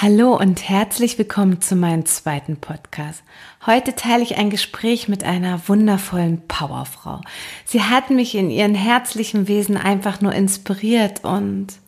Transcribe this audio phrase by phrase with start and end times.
[0.00, 3.24] Hallo und herzlich willkommen zu meinem zweiten Podcast.
[3.66, 7.20] Heute teile ich ein Gespräch mit einer wundervollen Powerfrau.
[7.64, 11.80] Sie hat mich in ihren herzlichen Wesen einfach nur inspiriert und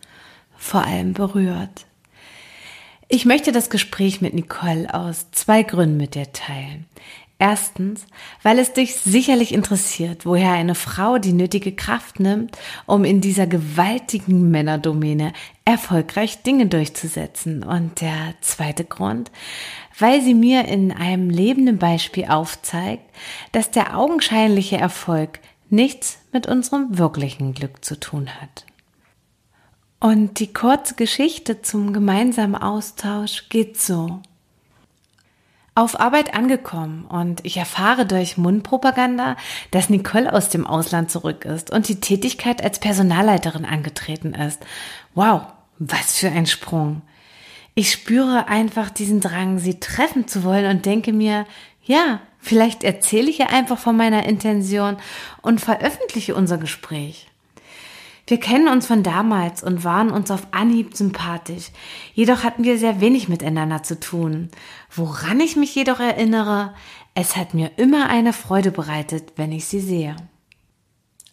[0.57, 1.87] vor allem berührt.
[3.07, 6.87] Ich möchte das Gespräch mit Nicole aus zwei Gründen mit dir teilen.
[7.43, 8.05] Erstens,
[8.43, 13.47] weil es dich sicherlich interessiert, woher eine Frau die nötige Kraft nimmt, um in dieser
[13.47, 15.33] gewaltigen Männerdomäne
[15.65, 17.63] erfolgreich Dinge durchzusetzen.
[17.63, 19.31] Und der zweite Grund,
[19.99, 23.11] weil sie mir in einem lebenden Beispiel aufzeigt,
[23.53, 28.67] dass der augenscheinliche Erfolg nichts mit unserem wirklichen Glück zu tun hat.
[29.99, 34.21] Und die kurze Geschichte zum gemeinsamen Austausch geht so
[35.81, 39.37] auf Arbeit angekommen und ich erfahre durch Mundpropaganda,
[39.71, 44.61] dass Nicole aus dem Ausland zurück ist und die Tätigkeit als Personalleiterin angetreten ist.
[45.15, 45.47] Wow,
[45.79, 47.01] was für ein Sprung.
[47.75, 51.47] Ich spüre einfach diesen Drang, sie treffen zu wollen und denke mir,
[51.83, 54.99] ja, vielleicht erzähle ich ihr einfach von meiner Intention
[55.41, 57.27] und veröffentliche unser Gespräch.
[58.31, 61.73] Wir kennen uns von damals und waren uns auf Anhieb sympathisch.
[62.15, 64.51] Jedoch hatten wir sehr wenig miteinander zu tun.
[64.89, 66.73] Woran ich mich jedoch erinnere,
[67.17, 70.15] es hat mir immer eine Freude bereitet, wenn ich sie sehe.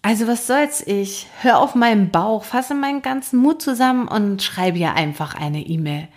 [0.02, 1.28] Also was soll's ich?
[1.42, 6.08] Hör auf meinen Bauch, fasse meinen ganzen Mut zusammen und schreibe ihr einfach eine E-Mail.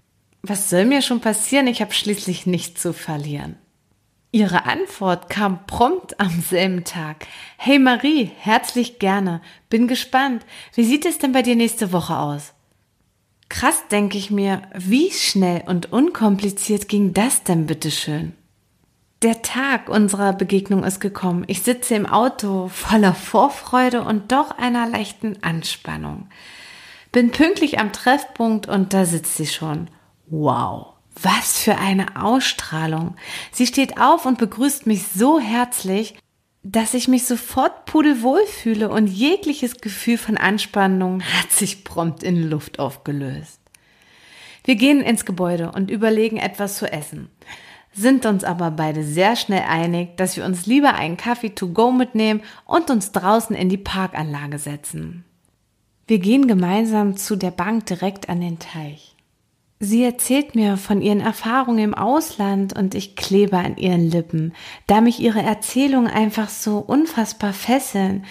[0.40, 1.66] Was soll mir schon passieren?
[1.66, 3.56] Ich habe schließlich nichts zu verlieren.
[4.32, 7.26] Ihre Antwort kam prompt am selben Tag.
[7.56, 9.40] Hey Marie, herzlich gerne.
[9.68, 10.46] Bin gespannt.
[10.74, 12.52] Wie sieht es denn bei dir nächste Woche aus?
[13.48, 18.34] Krass, denke ich mir, wie schnell und unkompliziert ging das denn bitteschön?
[19.22, 21.44] Der Tag unserer Begegnung ist gekommen.
[21.48, 26.28] Ich sitze im Auto voller Vorfreude und doch einer leichten Anspannung.
[27.10, 29.90] Bin pünktlich am Treffpunkt und da sitzt sie schon.
[30.26, 30.94] Wow.
[31.22, 33.16] Was für eine Ausstrahlung.
[33.52, 36.14] Sie steht auf und begrüßt mich so herzlich,
[36.62, 42.48] dass ich mich sofort pudelwohl fühle und jegliches Gefühl von Anspannung hat sich prompt in
[42.48, 43.60] Luft aufgelöst.
[44.64, 47.30] Wir gehen ins Gebäude und überlegen etwas zu essen,
[47.92, 51.90] sind uns aber beide sehr schnell einig, dass wir uns lieber einen Kaffee to go
[51.90, 55.24] mitnehmen und uns draußen in die Parkanlage setzen.
[56.06, 59.16] Wir gehen gemeinsam zu der Bank direkt an den Teich.
[59.82, 64.52] Sie erzählt mir von ihren Erfahrungen im Ausland und ich klebe an ihren Lippen,
[64.86, 68.26] da mich ihre Erzählungen einfach so unfassbar fesseln.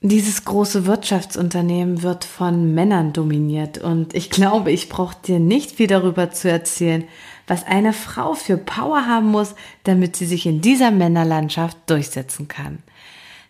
[0.00, 5.86] Dieses große Wirtschaftsunternehmen wird von Männern dominiert und ich glaube, ich brauche dir nicht viel
[5.86, 7.04] darüber zu erzählen,
[7.46, 12.78] was eine Frau für Power haben muss, damit sie sich in dieser Männerlandschaft durchsetzen kann.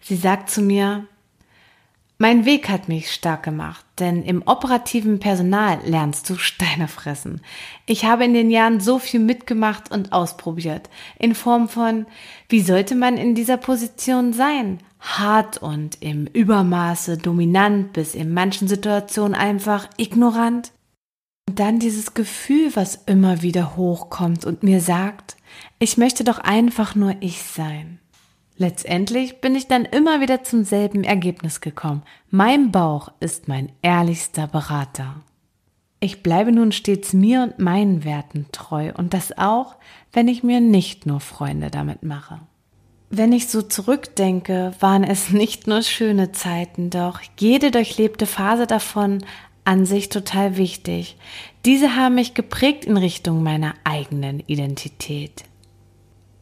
[0.00, 1.06] Sie sagt zu mir,
[2.18, 7.42] mein Weg hat mich stark gemacht, denn im operativen Personal lernst du Steine fressen.
[7.84, 10.88] Ich habe in den Jahren so viel mitgemacht und ausprobiert,
[11.18, 12.06] in Form von,
[12.48, 14.78] wie sollte man in dieser Position sein?
[14.98, 20.72] Hart und im Übermaße dominant bis in manchen Situationen einfach ignorant.
[21.48, 25.36] Und dann dieses Gefühl, was immer wieder hochkommt und mir sagt,
[25.78, 28.00] ich möchte doch einfach nur ich sein.
[28.58, 32.02] Letztendlich bin ich dann immer wieder zum selben Ergebnis gekommen.
[32.30, 35.16] Mein Bauch ist mein ehrlichster Berater.
[36.00, 39.76] Ich bleibe nun stets mir und meinen Werten treu und das auch,
[40.12, 42.40] wenn ich mir nicht nur Freunde damit mache.
[43.10, 49.24] Wenn ich so zurückdenke, waren es nicht nur schöne Zeiten, doch jede durchlebte Phase davon
[49.64, 51.16] an sich total wichtig.
[51.64, 55.44] Diese haben mich geprägt in Richtung meiner eigenen Identität.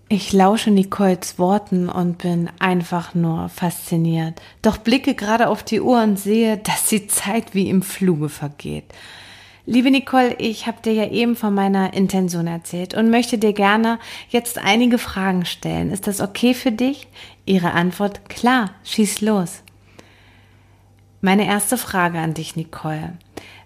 [0.08, 4.40] Ich lausche Nicoles Worten und bin einfach nur fasziniert.
[4.60, 8.84] Doch blicke gerade auf die Uhr und sehe, dass die Zeit wie im Fluge vergeht.
[9.66, 13.98] Liebe Nicole, ich habe dir ja eben von meiner Intention erzählt und möchte dir gerne
[14.28, 15.90] jetzt einige Fragen stellen.
[15.90, 17.08] Ist das okay für dich?
[17.46, 19.62] Ihre Antwort, klar, schieß los.
[21.22, 23.14] Meine erste Frage an dich, Nicole.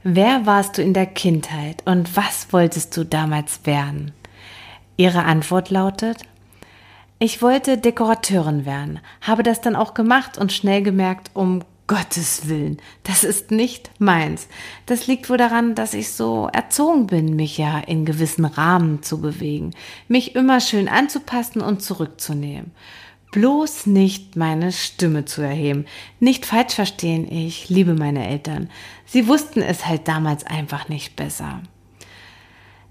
[0.04, 4.12] Wer warst du in der Kindheit und was wolltest du damals werden?
[4.98, 6.22] Ihre Antwort lautet,
[7.20, 12.78] ich wollte Dekorateurin werden, habe das dann auch gemacht und schnell gemerkt, um Gottes Willen,
[13.04, 14.48] das ist nicht meins.
[14.86, 19.20] Das liegt wohl daran, dass ich so erzogen bin, mich ja in gewissen Rahmen zu
[19.20, 19.70] bewegen,
[20.08, 22.72] mich immer schön anzupassen und zurückzunehmen.
[23.30, 25.86] Bloß nicht meine Stimme zu erheben.
[26.18, 28.68] Nicht falsch verstehen, ich liebe meine Eltern.
[29.06, 31.62] Sie wussten es halt damals einfach nicht besser.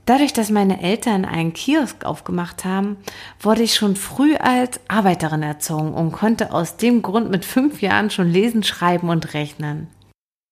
[0.08, 2.96] Dadurch, dass meine Eltern einen Kiosk aufgemacht haben,
[3.42, 8.10] wurde ich schon früh als Arbeiterin erzogen und konnte aus dem Grund mit fünf Jahren
[8.10, 9.88] schon lesen, schreiben und rechnen.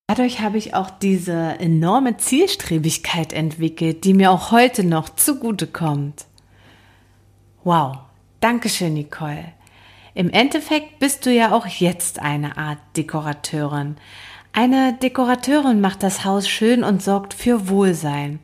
[0.07, 6.25] Dadurch habe ich auch diese enorme Zielstrebigkeit entwickelt, die mir auch heute noch zugute kommt.
[7.63, 7.99] Wow,
[8.41, 9.53] Dankeschön, Nicole.
[10.15, 13.95] Im Endeffekt bist du ja auch jetzt eine Art Dekorateurin.
[14.51, 18.39] Eine Dekorateurin macht das Haus schön und sorgt für Wohlsein.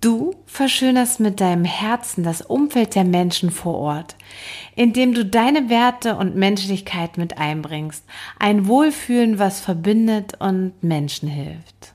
[0.00, 4.14] Du verschönerst mit deinem Herzen das Umfeld der Menschen vor Ort,
[4.76, 8.04] indem du deine Werte und Menschlichkeit mit einbringst,
[8.38, 11.94] ein Wohlfühlen, was verbindet und Menschen hilft.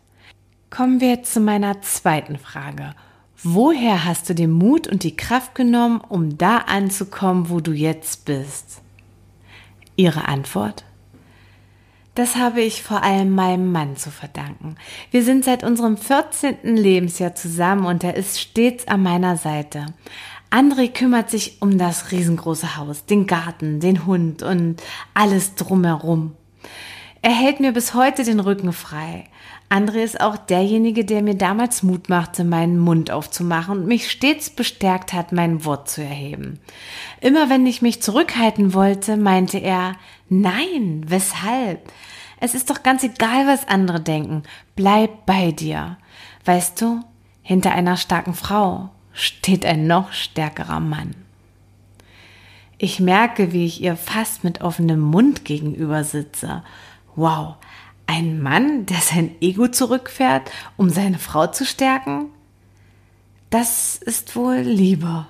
[0.70, 2.94] Kommen wir zu meiner zweiten Frage.
[3.42, 8.26] Woher hast du den Mut und die Kraft genommen, um da anzukommen, wo du jetzt
[8.26, 8.82] bist?
[9.96, 10.84] Ihre Antwort?
[12.16, 14.76] Das habe ich vor allem meinem Mann zu verdanken.
[15.10, 16.76] Wir sind seit unserem 14.
[16.76, 19.88] Lebensjahr zusammen und er ist stets an meiner Seite.
[20.52, 24.82] André kümmert sich um das riesengroße Haus, den Garten, den Hund und
[25.16, 26.36] alles drumherum.
[27.24, 29.24] Er hält mir bis heute den Rücken frei.
[29.70, 34.50] André ist auch derjenige, der mir damals Mut machte, meinen Mund aufzumachen und mich stets
[34.50, 36.60] bestärkt hat, mein Wort zu erheben.
[37.22, 39.96] Immer wenn ich mich zurückhalten wollte, meinte er,
[40.28, 41.90] nein, weshalb?
[42.42, 44.44] Es ist doch ganz egal, was andere denken.
[44.76, 45.98] Bleib bei dir.
[46.44, 47.00] Weißt du,
[47.42, 51.16] hinter einer starken Frau steht ein noch stärkerer Mann.
[52.78, 56.64] Ich merke, wie ich ihr fast mit offenem Mund gegenüber sitze.
[57.16, 57.56] Wow,
[58.08, 62.30] ein Mann, der sein Ego zurückfährt, um seine Frau zu stärken?
[63.50, 65.28] Das ist wohl Liebe.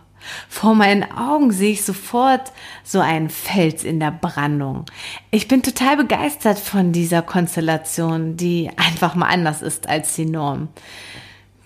[0.47, 2.53] Vor meinen Augen sehe ich sofort
[2.83, 4.85] so einen Fels in der Brandung.
[5.31, 10.69] Ich bin total begeistert von dieser Konstellation, die einfach mal anders ist als die Norm.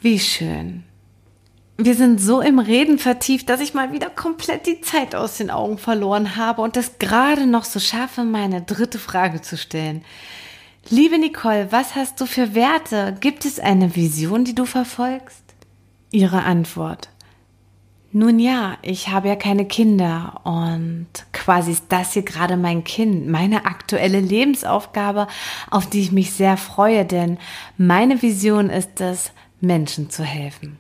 [0.02, 0.87] Wie schön.
[1.80, 5.52] Wir sind so im Reden vertieft, dass ich mal wieder komplett die Zeit aus den
[5.52, 10.04] Augen verloren habe und es gerade noch so schaffe, meine dritte Frage zu stellen.
[10.90, 13.16] Liebe Nicole, was hast du für Werte?
[13.20, 15.44] Gibt es eine Vision, die du verfolgst?
[16.10, 17.10] Ihre Antwort.
[18.12, 23.28] Nun ja, ich habe ja keine Kinder und quasi ist das hier gerade mein Kind,
[23.28, 25.28] meine aktuelle Lebensaufgabe,
[25.70, 27.38] auf die ich mich sehr freue, denn
[27.78, 29.32] meine Vision ist es,
[29.62, 30.80] Menschen zu helfen.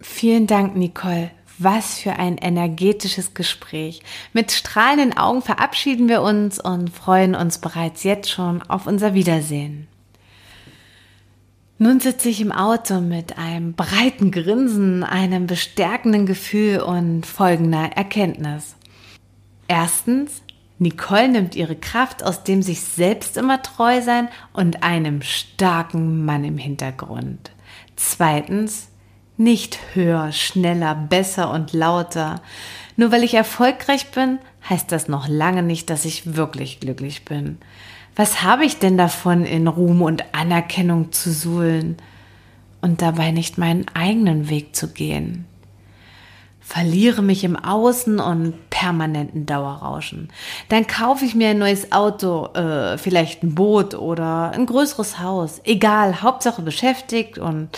[0.00, 1.30] Vielen Dank, Nicole.
[1.60, 4.00] Was für ein energetisches Gespräch.
[4.32, 9.88] Mit strahlenden Augen verabschieden wir uns und freuen uns bereits jetzt schon auf unser Wiedersehen.
[11.78, 18.76] Nun sitze ich im Auto mit einem breiten Grinsen, einem bestärkenden Gefühl und folgender Erkenntnis.
[19.66, 20.42] Erstens,
[20.78, 26.44] Nicole nimmt ihre Kraft aus dem sich selbst immer treu sein und einem starken Mann
[26.44, 27.50] im Hintergrund.
[27.96, 28.88] Zweitens,
[29.38, 32.42] nicht höher, schneller, besser und lauter.
[32.96, 34.38] Nur weil ich erfolgreich bin,
[34.68, 37.58] heißt das noch lange nicht, dass ich wirklich glücklich bin.
[38.16, 41.96] Was habe ich denn davon, in Ruhm und Anerkennung zu suhlen
[42.80, 45.46] und dabei nicht meinen eigenen Weg zu gehen?
[46.68, 50.28] Verliere mich im Außen und permanenten Dauerrauschen.
[50.68, 55.62] Dann kaufe ich mir ein neues Auto, äh, vielleicht ein Boot oder ein größeres Haus.
[55.64, 57.70] Egal, Hauptsache beschäftigt und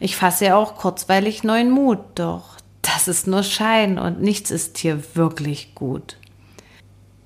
[0.00, 1.98] ich fasse ja auch kurzweilig neuen Mut.
[2.14, 6.16] Doch das ist nur Schein und nichts ist hier wirklich gut.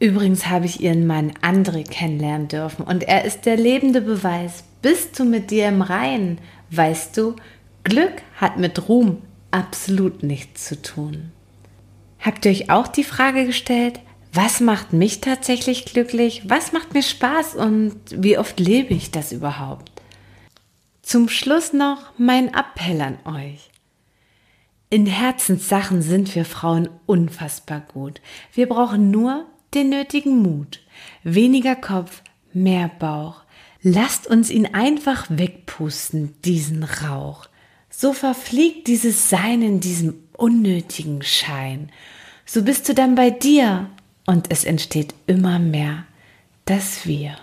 [0.00, 4.64] Übrigens habe ich ihren Mann André kennenlernen dürfen und er ist der lebende Beweis.
[4.82, 6.38] Bist du mit dir im Reinen?
[6.70, 7.37] Weißt du,
[7.84, 9.22] Glück hat mit Ruhm
[9.55, 11.32] absolut nichts zu tun.
[12.19, 14.01] Habt ihr euch auch die Frage gestellt,
[14.32, 16.43] was macht mich tatsächlich glücklich?
[16.46, 19.93] Was macht mir Spaß und wie oft lebe ich das überhaupt?
[21.03, 23.70] Zum Schluss noch mein Appell an euch.
[24.91, 28.20] In Herzenssachen sind wir Frauen unfassbar gut.
[28.53, 30.81] Wir brauchen nur den nötigen Mut.
[31.23, 33.43] Weniger Kopf, mehr Bauch.
[33.82, 37.49] Lasst uns ihn einfach wegpusten, diesen Rauch.
[37.96, 41.91] So verfliegt dieses Sein in diesem unnötigen Schein.
[42.44, 43.89] So bist du dann bei dir
[44.27, 46.05] und es entsteht immer mehr
[46.65, 47.36] das Wir.